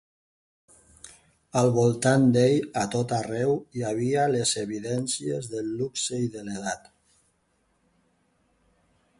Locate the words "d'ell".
2.37-2.57